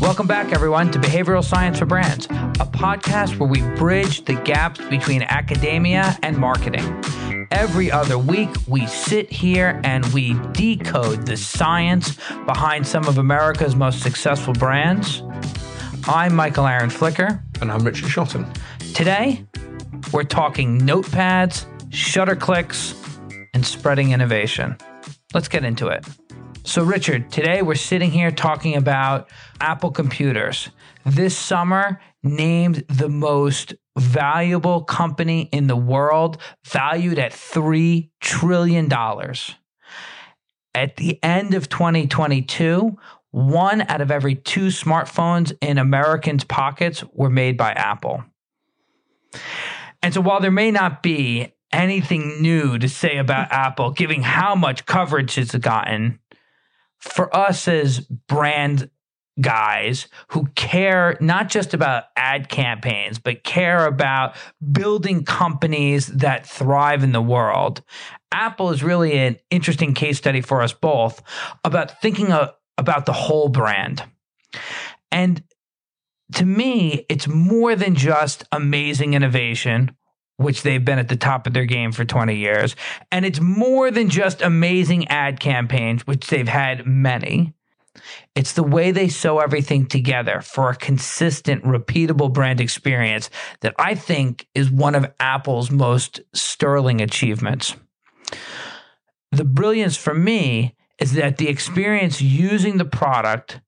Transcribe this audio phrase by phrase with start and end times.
[0.00, 4.80] Welcome back, everyone, to Behavioral Science for Brands, a podcast where we bridge the gaps
[4.88, 7.04] between academia and marketing.
[7.50, 12.16] Every other week, we sit here and we decode the science
[12.46, 15.22] behind some of America's most successful brands.
[16.08, 17.44] I'm Michael Aaron Flicker.
[17.60, 18.50] And I'm Richard Shotton.
[18.94, 19.44] Today,
[20.14, 22.94] we're talking notepads, shutter clicks,
[23.52, 24.78] and spreading innovation.
[25.34, 26.06] Let's get into it.
[26.70, 29.28] So, Richard, today we're sitting here talking about
[29.60, 30.68] Apple computers.
[31.04, 38.88] This summer, named the most valuable company in the world, valued at $3 trillion.
[40.72, 42.96] At the end of 2022,
[43.32, 48.22] one out of every two smartphones in Americans' pockets were made by Apple.
[50.04, 54.54] And so, while there may not be anything new to say about Apple, given how
[54.54, 56.20] much coverage it's gotten,
[57.00, 58.90] for us as brand
[59.40, 64.34] guys who care not just about ad campaigns, but care about
[64.72, 67.82] building companies that thrive in the world.
[68.32, 71.22] Apple is really an interesting case study for us both
[71.64, 72.32] about thinking
[72.76, 74.02] about the whole brand.
[75.10, 75.42] And
[76.34, 79.96] to me, it's more than just amazing innovation,
[80.40, 82.74] which they've been at the top of their game for 20 years.
[83.12, 87.52] And it's more than just amazing ad campaigns, which they've had many.
[88.34, 93.28] It's the way they sew everything together for a consistent, repeatable brand experience
[93.60, 97.76] that I think is one of Apple's most sterling achievements.
[99.32, 103.60] The brilliance for me is that the experience using the product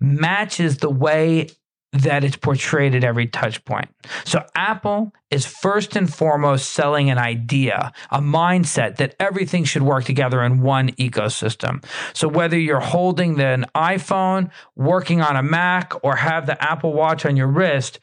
[0.00, 1.48] matches the way
[1.94, 3.88] that it's portrayed at every touch point.
[4.24, 10.04] So Apple is first and foremost selling an idea, a mindset that everything should work
[10.04, 11.84] together in one ecosystem.
[12.12, 17.24] So whether you're holding an iPhone, working on a Mac, or have the Apple Watch
[17.24, 18.00] on your wrist,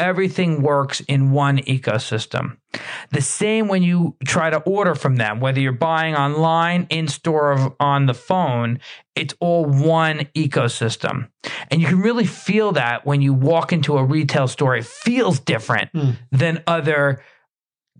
[0.00, 2.56] everything works in one ecosystem.
[3.10, 7.52] The same when you try to order from them, whether you're buying online, in store,
[7.52, 8.80] or on the phone,
[9.14, 11.28] it's all one ecosystem.
[11.70, 14.76] And you can really feel that when you walk into a retail store.
[14.76, 16.16] It feels different mm.
[16.32, 17.22] than other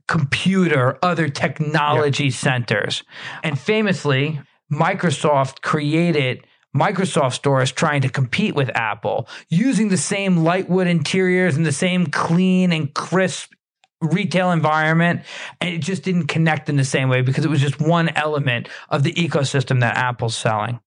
[0.08, 2.30] computer, other technology yeah.
[2.30, 3.04] centers.
[3.44, 4.40] And famously,
[4.72, 6.44] Microsoft created
[6.76, 11.72] Microsoft Store is trying to compete with Apple using the same lightwood interiors and the
[11.72, 13.52] same clean and crisp
[14.00, 15.20] retail environment
[15.60, 18.68] and it just didn't connect in the same way because it was just one element
[18.88, 20.80] of the ecosystem that Apple's selling.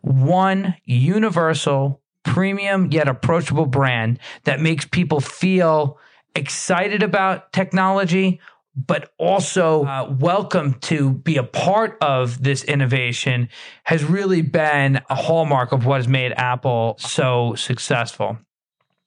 [0.00, 5.98] One universal, premium yet approachable brand that makes people feel
[6.34, 8.40] excited about technology
[8.74, 13.48] but also uh, welcome to be a part of this innovation
[13.84, 18.38] has really been a hallmark of what has made Apple so successful.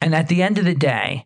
[0.02, 1.26] And at the end of the day,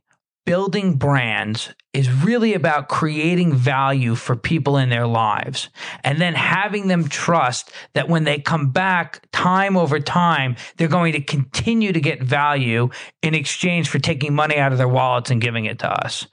[0.49, 5.69] building brands is really about creating value for people in their lives
[6.03, 11.13] and then having them trust that when they come back time over time, they're going
[11.13, 12.89] to continue to get value
[13.21, 16.25] in exchange for taking money out of their wallets and giving it to us.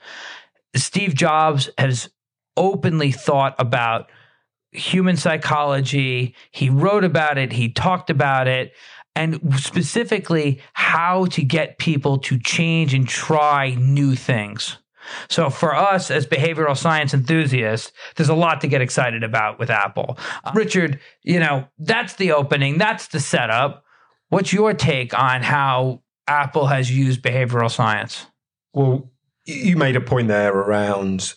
[0.75, 2.09] Steve Jobs has
[2.57, 4.11] openly thought about
[4.73, 6.35] human psychology.
[6.53, 8.73] He wrote about it, he talked about it,
[9.17, 14.77] and specifically how to get people to change and try new things.
[15.29, 19.71] So for us as behavioral science enthusiasts, there's a lot to get excited about with
[19.71, 20.19] Apple.
[20.45, 23.85] Uh, Richard, you know, that's the opening, that's the setup.
[24.29, 28.27] What's your take on how Apple has used behavioral science?
[28.75, 29.11] Well,
[29.45, 31.33] you made a point there around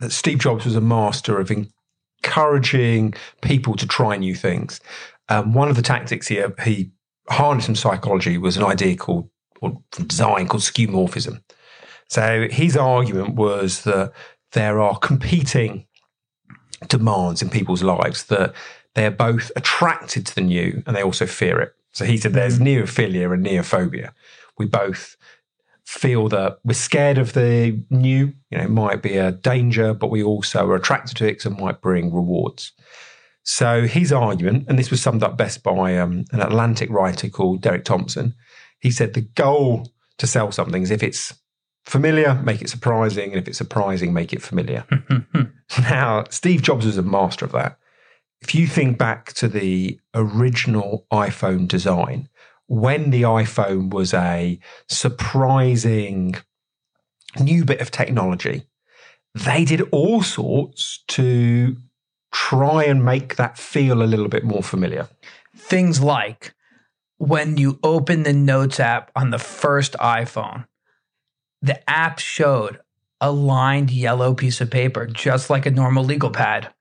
[0.00, 4.80] that Steve Jobs was a master of encouraging people to try new things.
[5.28, 6.90] Um, one of the tactics he, he
[7.28, 11.42] harnessed from psychology was an idea called, or design called skeuomorphism.
[12.08, 14.12] So his argument was that
[14.52, 15.86] there are competing
[16.88, 18.54] demands in people's lives that
[18.94, 21.74] they're both attracted to the new and they also fear it.
[21.92, 24.12] So he said there's neophilia and neophobia.
[24.58, 25.16] We both
[25.84, 28.34] feel that we're scared of the new.
[28.50, 31.46] You know, it might be a danger, but we also are attracted to it because
[31.46, 32.72] it might bring rewards.
[33.44, 37.62] So his argument, and this was summed up best by um, an Atlantic writer called
[37.62, 38.34] Derek Thompson,
[38.80, 41.34] he said the goal to sell something is if it's
[41.84, 44.84] familiar, make it surprising, and if it's surprising, make it familiar.
[45.80, 47.78] now, Steve Jobs was a master of that.
[48.40, 52.28] If you think back to the original iPhone design,
[52.66, 56.36] when the iPhone was a surprising
[57.40, 58.64] new bit of technology,
[59.34, 61.76] they did all sorts to
[62.32, 65.08] try and make that feel a little bit more familiar.
[65.56, 66.54] Things like
[67.18, 70.66] when you open the Notes app on the first iPhone,
[71.60, 72.80] the app showed
[73.20, 76.72] a lined yellow piece of paper, just like a normal legal pad,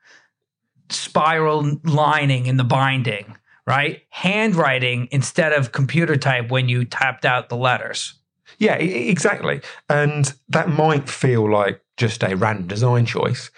[0.90, 3.38] spiral lining in the binding,
[3.68, 4.02] right?
[4.10, 8.16] Handwriting instead of computer type when you tapped out the letters.
[8.58, 9.62] Yeah, exactly.
[9.90, 13.52] And that might feel like just a random design choice,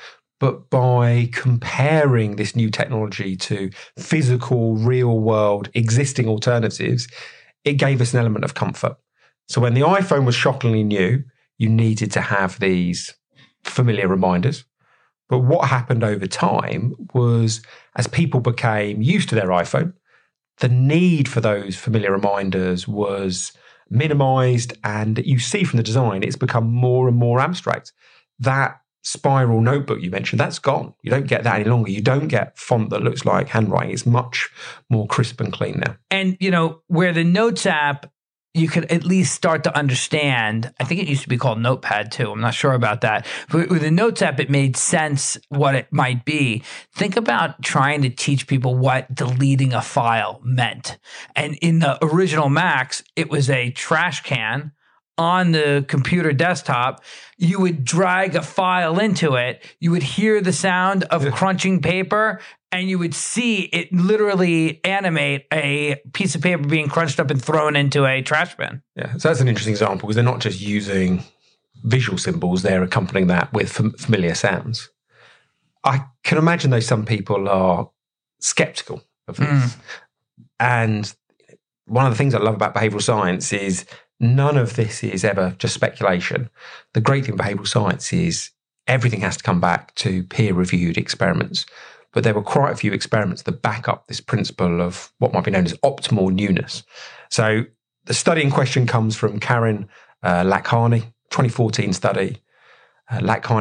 [0.43, 7.07] but by comparing this new technology to physical, real world, existing alternatives,
[7.63, 8.97] it gave us an element of comfort.
[9.47, 11.23] So when the iPhone was shockingly new,
[11.57, 13.15] you needed to have these
[13.63, 14.65] familiar reminders.
[15.29, 17.61] But what happened over time was
[17.95, 19.93] as people became used to their iPhone,
[20.57, 23.53] the need for those familiar reminders was
[23.89, 24.73] minimized.
[24.83, 27.93] And you see from the design, it's become more and more abstract.
[28.39, 30.93] That spiral notebook you mentioned, that's gone.
[31.01, 31.91] You don't get that any longer.
[31.91, 33.91] You don't get font that looks like handwriting.
[33.91, 34.49] It's much
[34.89, 35.97] more crisp and clean now.
[36.09, 38.11] And, you know, where the Notes app
[38.53, 40.71] you could at least start to understand.
[40.79, 42.31] I think it used to be called Notepad too.
[42.31, 43.25] I'm not sure about that.
[43.49, 46.61] But with the Notes app, it made sense what it might be.
[46.93, 50.99] Think about trying to teach people what deleting a file meant.
[51.35, 54.71] And in the original Macs, it was a trash can
[55.17, 57.03] on the computer desktop,
[57.37, 59.63] you would drag a file into it.
[59.79, 62.39] You would hear the sound of crunching paper
[62.71, 67.43] and you would see it literally animate a piece of paper being crunched up and
[67.43, 68.81] thrown into a trash bin.
[68.95, 71.23] Yeah, so that's an interesting example because they're not just using
[71.83, 74.89] visual symbols, they're accompanying that with familiar sounds.
[75.83, 77.89] I can imagine though some people are
[78.39, 79.47] skeptical of this.
[79.47, 79.75] Mm.
[80.59, 81.15] And
[81.85, 83.85] one of the things I love about behavioral science is
[84.23, 86.49] none of this is ever just speculation.
[86.93, 88.51] The great thing about behavioral science is
[88.87, 91.65] everything has to come back to peer reviewed experiments.
[92.11, 95.45] But there were quite a few experiments that back up this principle of what might
[95.45, 96.83] be known as optimal newness.
[97.29, 97.65] So
[98.05, 99.87] the study in question comes from Karim
[100.21, 102.37] uh, Lakhani, 2014 study.
[103.09, 103.19] Uh,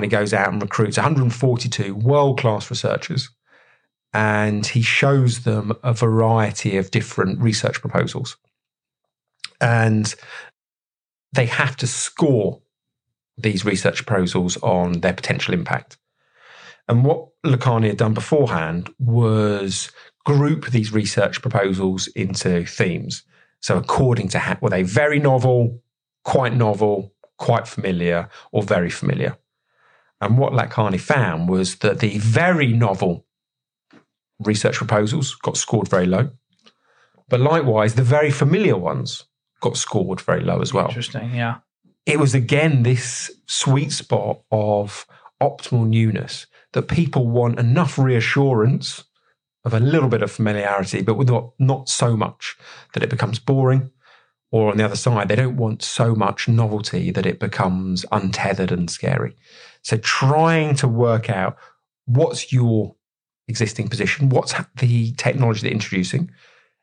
[0.08, 3.28] goes out and recruits 142 world class researchers
[4.14, 8.36] and he shows them a variety of different research proposals.
[9.60, 10.14] And
[11.32, 12.60] they have to score
[13.38, 15.96] these research proposals on their potential impact.
[16.88, 19.90] And what Lakhani had done beforehand was
[20.24, 23.22] group these research proposals into themes.
[23.60, 25.82] So, according to how, were they very novel,
[26.24, 29.36] quite novel, quite familiar, or very familiar?
[30.20, 33.26] And what Lakhani found was that the very novel
[34.40, 36.30] research proposals got scored very low.
[37.28, 39.24] But likewise, the very familiar ones
[39.62, 40.88] got scored very low as well.
[40.88, 41.58] Interesting, yeah.
[42.04, 45.06] It was again this sweet spot of
[45.40, 49.04] optimal newness that people want enough reassurance
[49.64, 52.56] of a little bit of familiarity, but with not, not so much
[52.94, 53.90] that it becomes boring.
[54.50, 58.70] Or on the other side, they don't want so much novelty that it becomes untethered
[58.70, 59.34] and scary.
[59.82, 61.56] So trying to work out
[62.04, 62.94] what's your
[63.48, 66.30] existing position, what's the technology they're introducing.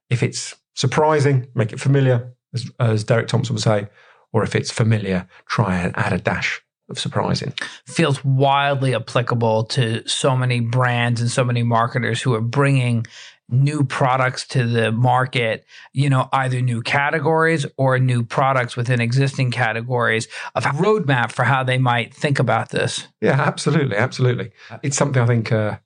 [0.09, 3.87] If it's surprising, make it familiar as, as Derek Thompson would say,
[4.31, 7.53] or if it's familiar, try and add a dash of surprising.
[7.85, 13.05] Feels wildly applicable to so many brands and so many marketers who are bringing
[13.51, 19.49] new products to the market, you know, either new categories or new products within existing
[19.49, 23.07] categories of a roadmap for how they might think about this.
[23.21, 23.97] Yeah, absolutely.
[23.97, 24.51] Absolutely.
[24.83, 25.79] It's something I think uh,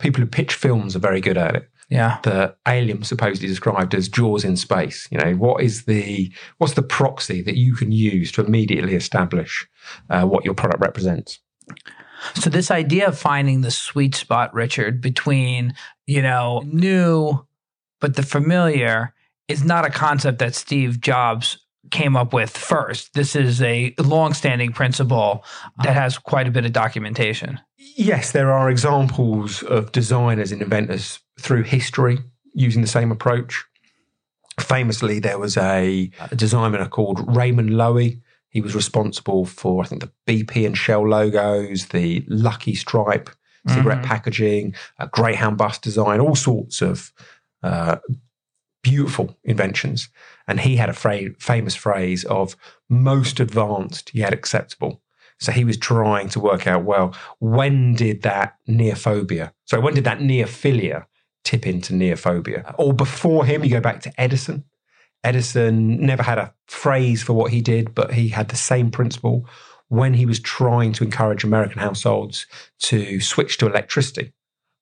[0.00, 4.08] people who pitch films are very good at it yeah the alien supposedly described as
[4.08, 8.32] jaws in space you know what is the what's the proxy that you can use
[8.32, 9.66] to immediately establish
[10.10, 11.40] uh, what your product represents
[12.34, 15.74] so this idea of finding the sweet spot richard between
[16.06, 17.46] you know new
[18.00, 19.12] but the familiar
[19.48, 21.58] is not a concept that steve jobs
[21.90, 23.14] came up with first.
[23.14, 25.44] This is a long-standing principle
[25.82, 27.60] that has quite a bit of documentation.
[27.76, 32.18] Yes, there are examples of designers and inventors through history
[32.54, 33.64] using the same approach.
[34.58, 38.20] Famously, there was a, a designer called Raymond Loewy.
[38.48, 43.30] He was responsible for, I think, the BP and Shell logos, the Lucky Strike
[43.66, 44.06] cigarette mm-hmm.
[44.06, 47.12] packaging, a Greyhound bus design, all sorts of
[47.62, 47.96] uh,
[48.82, 50.08] beautiful inventions.
[50.46, 52.56] And he had a fra- famous phrase of
[52.88, 55.02] most advanced yet acceptable.
[55.40, 60.04] So he was trying to work out, well, when did that neophobia, so when did
[60.04, 61.06] that neophilia
[61.44, 62.74] tip into neophobia?
[62.78, 64.64] Or before him, you go back to Edison.
[65.22, 69.48] Edison never had a phrase for what he did, but he had the same principle
[69.88, 72.46] when he was trying to encourage American households
[72.80, 74.32] to switch to electricity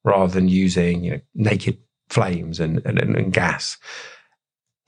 [0.05, 1.79] rather than using you know, naked
[2.09, 3.79] flames and, and, and gas.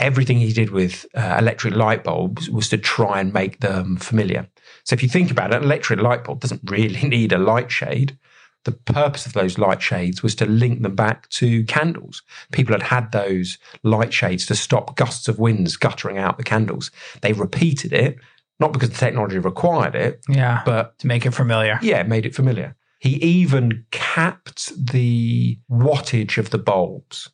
[0.00, 4.46] everything he did with uh, electric light bulbs was to try and make them familiar.
[4.84, 7.70] So if you think about it, an electric light bulb doesn't really need a light
[7.70, 8.18] shade.
[8.64, 12.22] The purpose of those light shades was to link them back to candles.
[12.52, 16.90] People had had those light shades to stop gusts of winds guttering out the candles.
[17.20, 18.16] They repeated it,
[18.58, 20.62] not because the technology required it, Yeah.
[20.64, 21.78] but to make it familiar.
[21.82, 22.74] yeah, it made it familiar.
[23.00, 27.28] He even capped the wattage of the bulbs.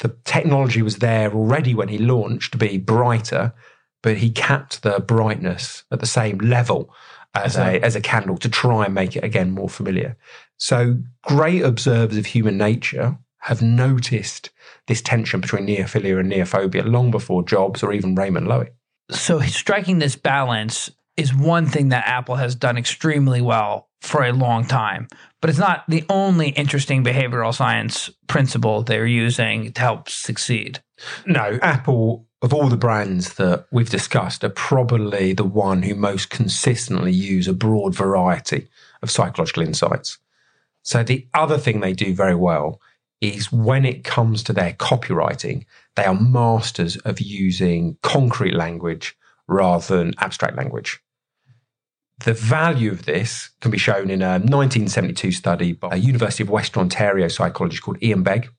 [0.00, 3.54] The technology was there already when he launched to be brighter,
[4.02, 6.92] but he capped the brightness at the same level
[7.34, 10.16] as a, as a candle to try and make it again more familiar.
[10.58, 14.50] So great observers of human nature have noticed
[14.86, 18.68] this tension between neophilia and neophobia long before Jobs or even Raymond Loewy.
[19.10, 24.32] So striking this balance is one thing that Apple has done extremely well for a
[24.32, 25.08] long time.
[25.40, 30.80] But it's not the only interesting behavioral science principle they're using to help succeed.
[31.26, 36.28] No, Apple, of all the brands that we've discussed, are probably the one who most
[36.28, 38.68] consistently use a broad variety
[39.00, 40.18] of psychological insights.
[40.82, 42.80] So the other thing they do very well
[43.20, 49.96] is when it comes to their copywriting, they are masters of using concrete language rather
[49.96, 51.00] than abstract language.
[52.24, 56.50] The value of this can be shown in a 1972 study by a University of
[56.50, 58.50] Western Ontario psychologist called Ian Begg.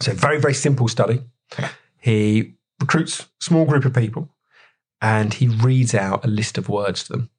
[0.00, 1.22] So, very, very simple study.
[1.98, 4.28] He recruits a small group of people
[5.00, 7.30] and he reads out a list of words to them.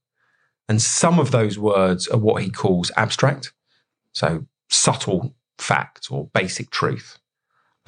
[0.67, 3.53] And some of those words are what he calls abstract,
[4.13, 7.17] so subtle fact or basic truth.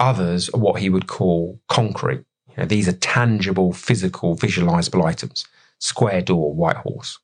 [0.00, 2.24] Others are what he would call concrete.
[2.48, 5.46] You know, these are tangible, physical, visualizable items.
[5.78, 7.18] Square door, white horse.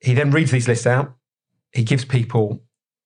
[0.00, 1.14] He then reads these lists out.
[1.72, 2.62] He gives people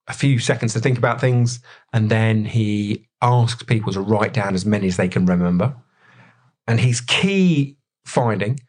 [0.07, 1.61] a few seconds to think about things,
[1.93, 5.75] and then he asks people to write down as many as they can remember.
[6.69, 8.61] And his key finding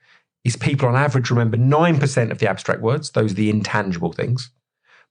[0.44, 4.50] is people on average remember 9% of the abstract words, those are the intangible things,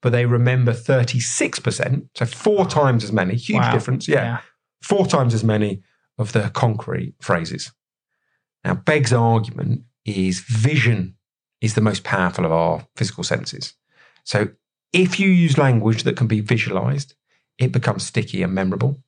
[0.00, 3.72] but they remember 36%, so four times as many, huge Wow.
[3.72, 4.08] difference.
[4.08, 4.38] yeah
[4.82, 5.82] four times as many
[6.18, 7.72] of the concrete phrases.
[8.64, 11.16] Now, Begg's argument is vision
[11.62, 13.72] is the most powerful of our physical senses.
[14.24, 14.48] So,
[14.92, 17.14] if you use language that can be visualized,
[17.58, 19.02] it becomes sticky and memorable.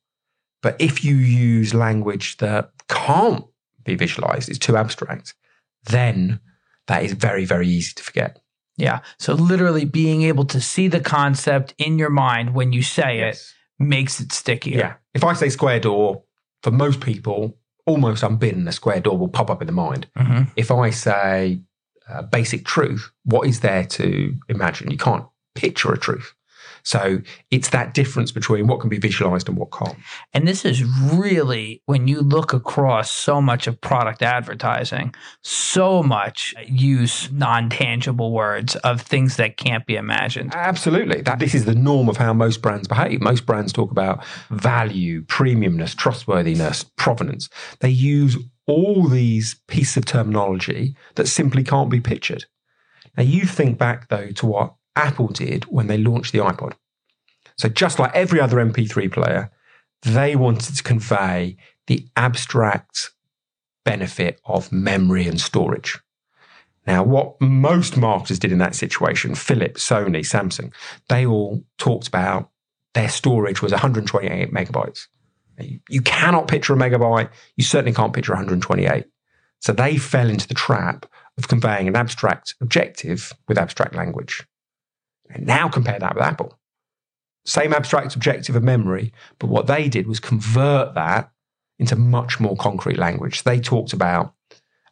[0.61, 3.45] But if you use language that can't
[3.83, 5.33] be visualized, it's too abstract,
[5.85, 6.39] then
[6.87, 8.39] that is very, very easy to forget.
[8.77, 8.99] Yeah.
[9.19, 13.41] So literally being able to see the concept in your mind when you say it
[13.79, 14.77] makes it stickier.
[14.77, 14.93] Yeah.
[15.13, 16.23] If I say square door,
[16.63, 20.07] for most people, almost unbidden, a square door will pop up in the mind.
[20.15, 21.61] hmm if I say
[22.09, 24.91] uh, basic truth, what is there to imagine?
[24.91, 26.33] You can't picture a truth.
[26.87, 29.97] So it's that difference between what can be visualized and what can't.
[30.33, 36.55] And this is really when you look across so much of product advertising, so much
[36.65, 40.53] use non tangible words of things that can't be imagined.
[40.55, 41.21] Absolutely.
[41.23, 43.19] That this is the norm of how most brands behave.
[43.19, 47.49] Most brands talk about value, premiumness, trustworthiness, provenance.
[47.81, 52.45] They use all these pieces of terminology that simply can't be pictured.
[53.17, 56.73] Now you think back though to what Apple did when they launched the iPod.
[57.57, 59.51] So just like every other MP3 player,
[60.01, 63.11] they wanted to convey the abstract
[63.85, 65.97] benefit of memory and storage.
[66.85, 70.73] Now, what most marketers did in that situation, Philips, Sony, Samsung,
[71.09, 72.49] they all talked about
[72.93, 75.07] their storage was 128 megabytes.
[75.89, 77.29] You- cannot picture a megabyte.
[77.55, 79.05] You certainly can't picture 128.
[79.59, 81.05] So they fell into the trap
[81.37, 84.45] of conveying an abstract objective with abstract language.
[85.37, 86.57] Now compare that with Apple.
[87.45, 91.31] Same abstract objective of memory, but what they did was convert that
[91.79, 93.43] into much more concrete language.
[93.43, 94.33] They talked about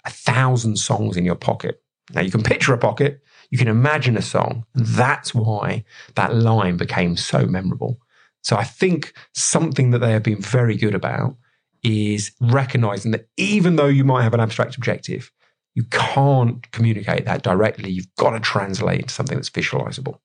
[0.06, 1.82] a thousand songs in your pocket.
[2.14, 5.84] Now you can picture a pocket, you can imagine a song, and that's why
[6.16, 8.00] that line became so memorable.
[8.44, 11.36] So I think something that they have been very good about
[11.84, 15.32] is recognizing that even though you might have an abstract objective,
[15.76, 17.92] you can't communicate that directly.
[17.92, 20.20] You've got to translate into something that's visualizable.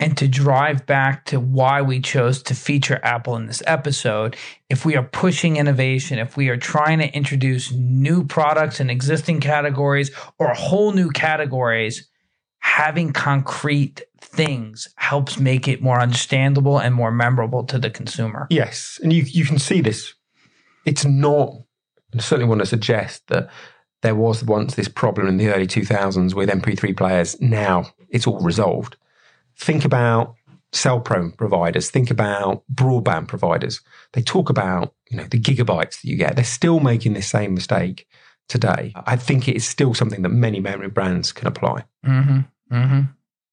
[0.00, 4.36] And to drive back to why we chose to feature Apple in this episode,
[4.70, 9.40] if we are pushing innovation, if we are trying to introduce new products in existing
[9.40, 12.08] categories or whole new categories,
[12.60, 18.46] having concrete things helps make it more understandable and more memorable to the consumer.
[18.50, 20.14] Yes, and you you can see this.
[20.84, 21.54] It's not.
[22.14, 23.50] I certainly want to suggest that
[24.02, 27.40] there was once this problem in the early 2000s with MP3 players.
[27.40, 28.96] Now it's all resolved.
[29.56, 30.34] Think about
[30.72, 33.80] cell prone providers, think about broadband providers.
[34.12, 36.36] They talk about, you know, the gigabytes that you get.
[36.36, 38.06] They're still making the same mistake
[38.48, 38.92] today.
[38.94, 41.84] I think it is still something that many memory brands can apply.
[42.06, 42.40] Mm-hmm.
[42.74, 43.00] Mm-hmm.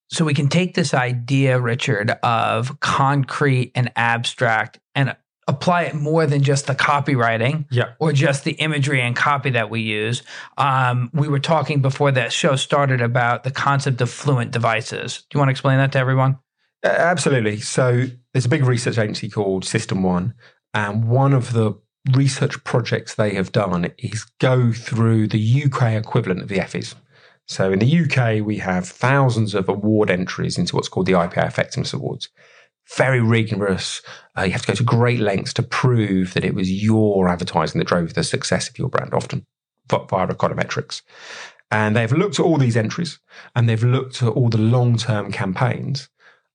[0.08, 5.16] So we can take this idea, Richard, of concrete and abstract and
[5.48, 7.92] apply it more than just the copywriting Yeah.
[8.00, 10.22] or just the imagery and copy that we use.
[10.58, 15.24] Um, we were talking before that show started about the concept of fluent devices.
[15.30, 16.38] Do you want to explain that to everyone?
[16.84, 17.58] Uh, absolutely.
[17.60, 20.34] So there's a big research agency called System One,
[20.74, 21.74] and one of the
[22.14, 26.94] research projects they have done is go through the UK equivalent of the Effies.
[27.48, 31.46] So in the UK, we have thousands of award entries into what's called the IPA
[31.46, 32.28] Effectiveness Awards.
[32.94, 34.00] Very rigorous.
[34.38, 37.78] Uh, you have to go to great lengths to prove that it was your advertising
[37.78, 39.44] that drove the success of your brand, often
[39.88, 41.02] via econometrics.
[41.70, 43.18] And they've looked at all these entries
[43.54, 46.08] and they've looked at all the long term campaigns.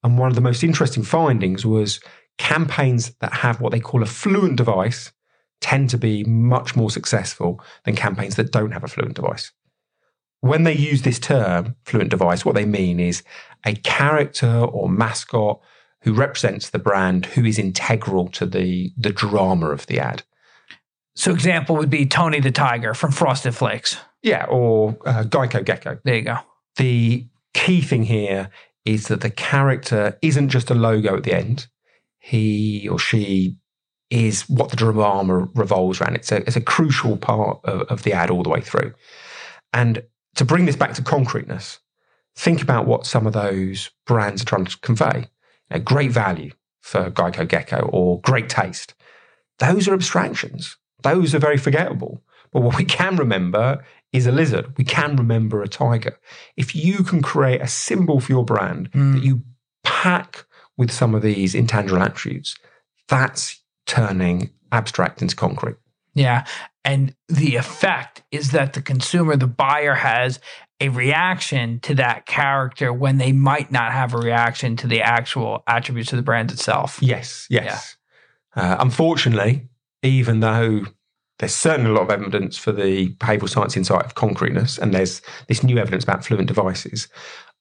[0.03, 1.99] And one of the most interesting findings was
[2.37, 5.11] campaigns that have what they call a fluent device
[5.59, 9.51] tend to be much more successful than campaigns that don't have a fluent device.
[10.39, 13.21] When they use this term, fluent device, what they mean is
[13.63, 15.61] a character or mascot
[16.01, 20.23] who represents the brand who is integral to the, the drama of the ad.
[21.15, 23.97] So, example would be Tony the Tiger from Frosted Flakes.
[24.23, 25.99] Yeah, or uh, Geico Gecko.
[26.03, 26.37] There you go.
[26.77, 28.49] the key thing here
[28.85, 31.67] is that the character isn't just a logo at the end.
[32.19, 33.57] He or she
[34.09, 36.15] is what the drama revolves around.
[36.15, 38.93] It's a, it's a crucial part of, of the ad all the way through.
[39.73, 40.03] And
[40.35, 41.79] to bring this back to concreteness,
[42.35, 45.29] think about what some of those brands are trying to convey.
[45.71, 46.51] Know, great value
[46.81, 48.93] for Geico Gecko or great taste.
[49.59, 50.77] Those are abstractions.
[51.03, 52.21] Those are very forgettable.
[52.51, 54.77] But what we can remember is a lizard.
[54.77, 56.17] We can remember a tiger.
[56.57, 59.13] If you can create a symbol for your brand Mm.
[59.13, 59.43] that you
[59.83, 60.45] pack
[60.77, 62.55] with some of these intangible attributes,
[63.07, 65.77] that's turning abstract into concrete.
[66.13, 66.45] Yeah.
[66.83, 70.39] And the effect is that the consumer, the buyer, has
[70.79, 75.63] a reaction to that character when they might not have a reaction to the actual
[75.67, 76.97] attributes of the brand itself.
[77.01, 77.97] Yes, yes.
[78.55, 79.69] Uh, unfortunately,
[80.01, 80.81] even though
[81.37, 85.21] there's certainly a lot of evidence for the behavioral science insight of concreteness, and there's
[85.47, 87.07] this new evidence about fluent devices.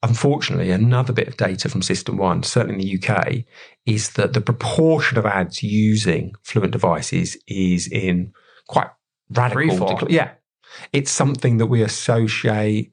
[0.02, 3.44] Unfortunately, another bit of data from System One, certainly in the UK,
[3.84, 8.32] is that the proportion of ads using fluent devices is in
[8.66, 8.88] quite
[9.30, 9.88] radical.
[9.88, 10.10] Decline.
[10.10, 10.30] Yeah,
[10.92, 12.92] it's something that we associate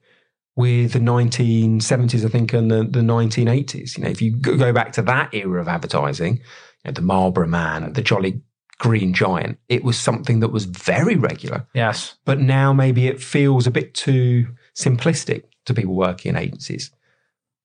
[0.54, 3.96] with the 1970s, I think, and the, the 1980s.
[3.96, 6.42] You know, if you go go back to that era of advertising, you
[6.84, 8.42] know, the Marlboro Man, the Jolly
[8.78, 11.66] Green Giant, it was something that was very regular.
[11.74, 12.16] Yes.
[12.24, 16.90] But now maybe it feels a bit too simplistic to people working in agencies.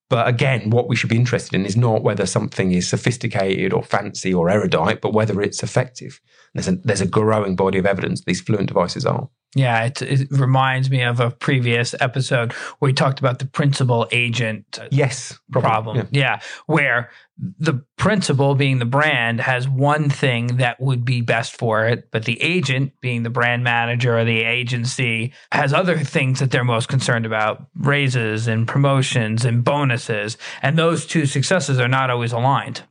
[0.10, 3.84] But again, what we should be interested in is not whether something is sophisticated or
[3.84, 6.20] fancy or erudite, but whether it's effective.
[6.54, 9.30] There's a, there's a growing body of evidence these fluent devices are.
[9.56, 14.08] Yeah, it, it reminds me of a previous episode where we talked about the principal
[14.12, 15.70] agent uh, Yes, probably.
[15.70, 15.98] problem.
[16.12, 16.22] Yeah.
[16.24, 16.40] Yeah.
[16.66, 17.12] where
[17.60, 22.26] the principal, being the brand, has one thing that would be best for it, but
[22.26, 26.88] the agent, being the brand manager or the agency, has other things that they're most
[26.90, 30.38] concerned about raises and promotions and bonuses.
[30.62, 32.84] And those two successes are not always aligned.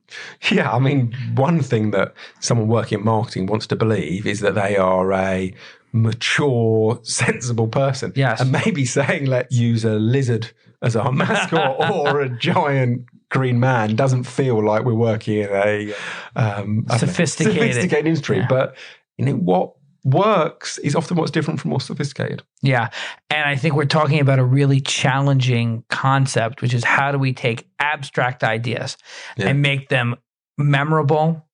[0.50, 4.54] Yeah, I mean, one thing that someone working in marketing wants to believe is that
[4.56, 5.54] they are a
[5.92, 8.12] mature, sensible person.
[8.16, 8.40] Yes.
[8.40, 10.50] And maybe saying, let's use a lizard
[10.80, 15.94] as our mascot or a giant green man doesn't feel like we're working in a
[16.36, 17.60] um, don't know, Sophisticated.
[17.62, 18.38] sophisticated industry.
[18.38, 18.46] Yeah.
[18.48, 18.76] But,
[19.16, 19.72] you know, what
[20.04, 22.42] works is often what's different from what's sophisticated.
[22.62, 22.88] Yeah.
[23.30, 27.32] And I think we're talking about a really challenging concept, which is how do we
[27.32, 28.96] take abstract ideas
[29.36, 29.48] Yeah.
[29.48, 30.16] and make them
[30.58, 31.46] memorable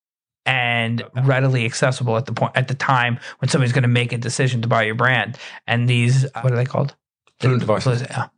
[0.48, 4.18] and readily accessible at the point at the time when somebody's going to make a
[4.18, 5.36] decision to buy your brand.
[5.66, 6.96] And these what are they called?
[7.38, 8.00] Fluent devices.
[8.00, 8.28] Yeah.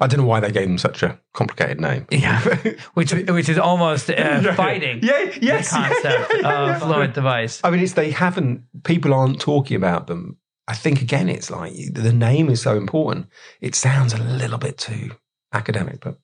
[0.00, 2.06] I don't know why they gave them such a complicated name.
[2.10, 2.40] Yeah.
[2.94, 4.54] Which which is almost uh, Yeah.
[4.54, 5.70] fighting Yeah, the yes.
[5.72, 6.78] concept yeah, yeah, yeah, of yeah.
[6.78, 7.60] fluent device.
[7.64, 8.62] I mean, it's they haven't.
[8.84, 10.36] People aren't talking about them.
[10.68, 13.26] I think again, it's like the name is so important.
[13.60, 15.10] It sounds a little bit too
[15.52, 16.18] academic, but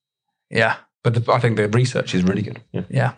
[0.51, 0.77] Yeah.
[1.03, 2.63] but the, I think the research is really good.
[2.73, 2.85] Yeah.
[2.91, 3.13] Yeah.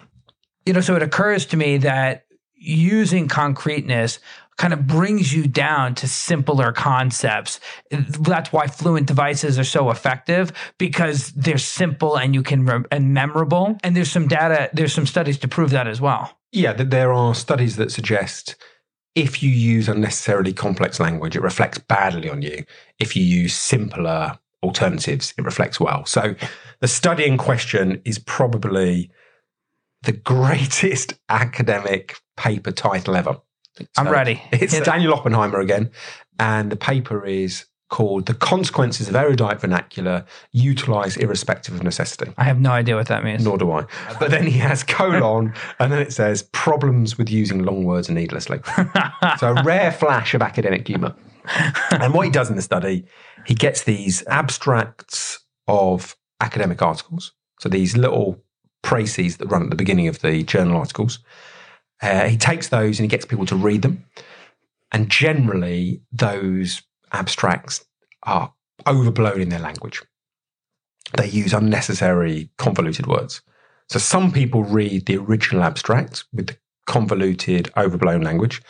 [0.67, 4.19] You know, so it occurs to me that using concreteness
[4.59, 7.59] kind of brings you down to simpler concepts.
[7.91, 13.79] That's why fluent devices are so effective because they're simple and you can and memorable.
[13.83, 16.37] And there's some data, there's some studies to prove that as well.
[16.53, 18.57] Yeah, th- there are studies that suggest
[19.15, 22.65] if you use unnecessarily complex language, it reflects badly on you.
[22.99, 26.05] If you use simpler alternatives, it reflects well.
[26.05, 26.35] So
[26.81, 29.11] the study in question is probably
[30.03, 33.39] the greatest academic paper title ever.
[33.97, 34.43] I'm ready.
[34.53, 34.83] It's Hit.
[34.83, 35.91] Uh, Daniel Oppenheimer again,
[36.39, 42.45] and the paper is called "The Consequences of Erudite Vernacular Utilized Irrespective of Necessity." I
[42.45, 43.45] have no idea what that means.
[43.45, 43.87] Nor do I.
[44.19, 48.61] But then he has colon, and then it says problems with using long words needlessly.
[49.39, 51.15] so a rare flash of academic humour.
[51.91, 53.07] And what he does in the study,
[53.47, 57.33] he gets these abstracts of academic articles.
[57.61, 58.43] So these little
[58.83, 61.19] précis that run at the beginning of the journal articles.
[62.03, 64.05] Uh, he takes those and he gets people to read them.
[64.93, 67.85] And generally, those abstracts
[68.25, 68.53] are
[68.87, 70.03] overblown in their language.
[71.17, 73.43] They use unnecessary, convoluted words.
[73.89, 78.63] So some people read the original abstract with the convoluted, overblown language.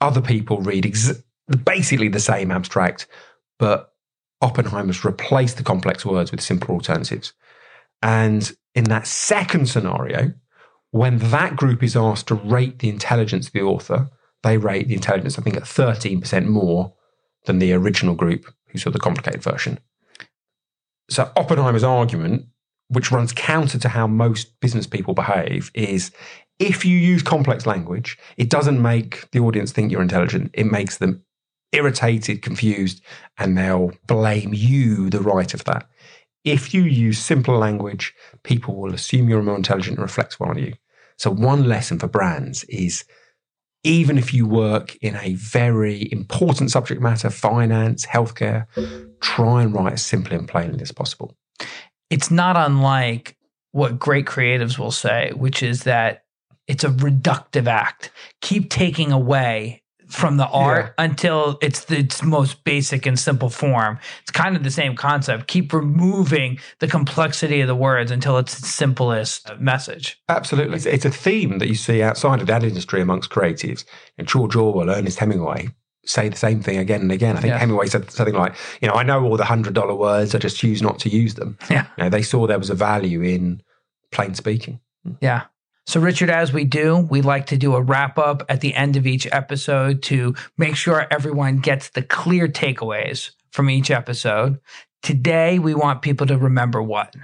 [0.00, 1.22] Other people read ex-
[1.64, 3.06] basically the same abstract,
[3.58, 3.92] but
[4.42, 7.32] Oppenheimer's replaced the complex words with simple alternatives.
[8.02, 10.32] And in that second scenario,
[10.90, 14.10] when that group is asked to rate the intelligence of the author,
[14.42, 16.94] they rate the intelligence, I think, at 13% more
[17.46, 19.80] than the original group who saw the complicated version.
[21.10, 22.46] So Oppenheimer's argument,
[22.88, 26.10] which runs counter to how most business people behave, is
[26.58, 30.50] if you use complex language, it doesn't make the audience think you're intelligent.
[30.52, 31.22] It makes them
[31.72, 33.02] irritated, confused,
[33.38, 35.88] and they'll blame you, the writer, for that.
[36.46, 40.58] If you use simple language, people will assume you're more intelligent and reflect well on
[40.58, 40.74] you.
[41.18, 43.04] So, one lesson for brands is
[43.82, 48.66] even if you work in a very important subject matter, finance, healthcare,
[49.20, 51.36] try and write as simply and plainly as possible.
[52.10, 53.36] It's not unlike
[53.72, 56.24] what great creatives will say, which is that
[56.68, 58.10] it's a reductive act.
[58.40, 61.04] Keep taking away from the art yeah.
[61.04, 63.98] until it's the, its most basic and simple form.
[64.22, 65.48] It's kind of the same concept.
[65.48, 70.20] Keep removing the complexity of the words until it's the simplest message.
[70.28, 70.76] Absolutely.
[70.76, 73.84] It's, it's a theme that you see outside of that industry amongst creatives.
[74.16, 75.68] And George Orwell, Ernest Hemingway
[76.04, 77.36] say the same thing again and again.
[77.36, 77.58] I think yeah.
[77.58, 80.56] Hemingway said something like, you know, I know all the hundred dollar words, I just
[80.56, 81.58] choose not to use them.
[81.68, 81.86] Yeah.
[81.98, 83.62] You know, they saw there was a value in
[84.12, 84.80] plain speaking.
[85.20, 85.44] Yeah.
[85.86, 88.96] So, Richard, as we do, we like to do a wrap up at the end
[88.96, 94.58] of each episode to make sure everyone gets the clear takeaways from each episode.
[95.02, 97.14] Today, we want people to remember what?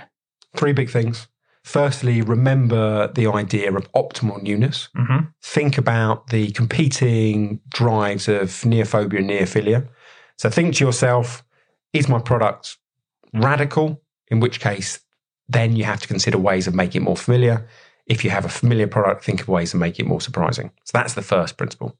[0.56, 1.26] Three big things.
[1.64, 4.88] Firstly, remember the idea of optimal newness.
[4.96, 5.26] Mm-hmm.
[5.42, 9.88] Think about the competing drives of neophobia and neophilia.
[10.38, 11.42] So, think to yourself,
[11.92, 12.76] is my product
[13.34, 14.00] radical?
[14.28, 15.00] In which case,
[15.48, 17.66] then you have to consider ways of making it more familiar
[18.06, 20.70] if you have a familiar product, think of ways to make it more surprising.
[20.84, 21.96] So that's the first principle.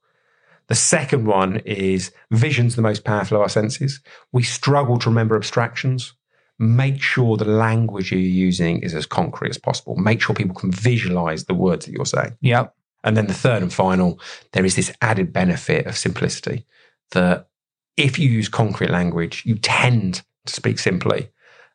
[0.69, 4.01] The second one is vision's the most powerful of our senses.
[4.33, 6.15] We struggle to remember abstractions.
[6.59, 9.97] Make sure the language you're using is as concrete as possible.
[9.97, 12.37] Make sure people can visualize the words that you're saying.
[12.41, 12.75] Yep.
[13.05, 14.21] And then the third and final,
[14.53, 16.65] there is this added benefit of simplicity
[17.11, 17.49] that
[17.97, 21.31] if you use concrete language, you tend to speak simply.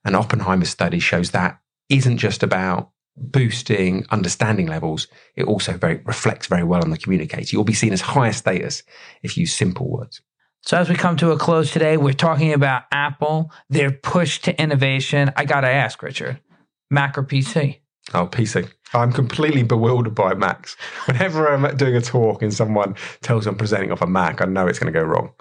[0.05, 1.59] And Oppenheimer's study shows that
[1.89, 7.49] isn't just about boosting understanding levels, it also very reflects very well on the communicator.
[7.51, 8.83] You'll be seen as higher status
[9.23, 10.21] if you use simple words.
[10.63, 14.61] So as we come to a close today, we're talking about Apple, their push to
[14.61, 15.31] innovation.
[15.35, 16.39] I gotta ask, Richard,
[16.91, 17.79] Mac or PC?
[18.13, 18.69] Oh, PC.
[18.93, 20.77] I'm completely bewildered by Macs.
[21.05, 24.45] Whenever I'm doing a talk and someone tells me I'm presenting off a Mac, I
[24.45, 25.31] know it's going to go wrong.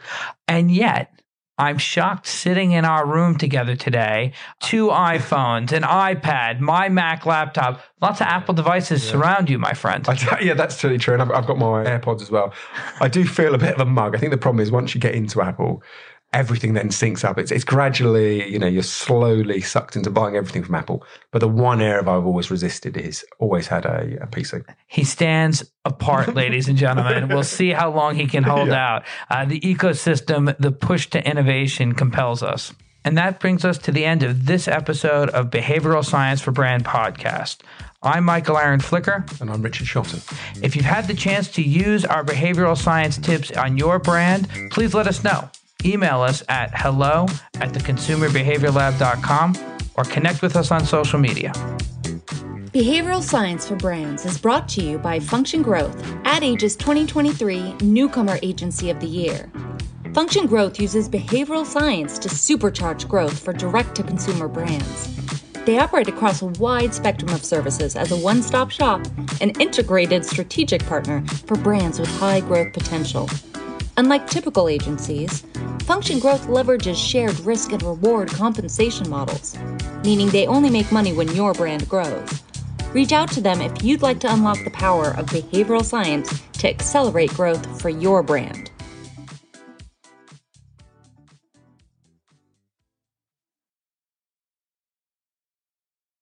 [0.48, 1.22] And yet,
[1.58, 7.80] I'm shocked sitting in our room together today, two iPhones, an iPad, my Mac laptop,
[8.02, 9.12] lots of Apple devices yeah.
[9.12, 10.06] surround you, my friend.
[10.40, 11.14] yeah, that's totally true.
[11.14, 12.52] And I've, I've got my AirPods as well.
[13.00, 14.14] I do feel a bit of a mug.
[14.14, 15.82] I think the problem is once you get into Apple,
[16.37, 17.38] everything then syncs up.
[17.38, 21.03] It's, it's gradually, you know, you're slowly sucked into buying everything from Apple.
[21.31, 24.62] But the one area I've always resisted is always had a, a PC.
[24.87, 27.29] He stands apart, ladies and gentlemen.
[27.29, 28.96] We'll see how long he can hold yeah.
[28.96, 29.05] out.
[29.31, 32.75] Uh, the ecosystem, the push to innovation compels us.
[33.03, 36.85] And that brings us to the end of this episode of Behavioral Science for Brand
[36.85, 37.59] podcast.
[38.03, 39.25] I'm Michael Aaron Flicker.
[39.40, 40.22] And I'm Richard Shotton.
[40.62, 44.92] If you've had the chance to use our behavioral science tips on your brand, please
[44.92, 45.49] let us know
[45.84, 47.26] email us at hello
[47.60, 49.56] at theconsumerbehaviorlab.com
[49.94, 51.52] or connect with us on social media.
[52.72, 58.38] Behavioral Science for Brands is brought to you by Function Growth, Ad Age's 2023 Newcomer
[58.42, 59.50] Agency of the Year.
[60.12, 65.14] Function Growth uses behavioral science to supercharge growth for direct to consumer brands.
[65.64, 69.04] They operate across a wide spectrum of services as a one stop shop
[69.40, 73.28] and integrated strategic partner for brands with high growth potential.
[73.98, 75.42] Unlike typical agencies,
[75.85, 79.56] Function Growth leverages shared risk and reward compensation models,
[80.04, 82.42] meaning they only make money when your brand grows.
[82.92, 86.68] Reach out to them if you'd like to unlock the power of behavioral science to
[86.68, 88.70] accelerate growth for your brand.